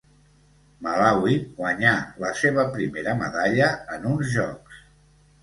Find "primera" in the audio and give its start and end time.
2.79-3.15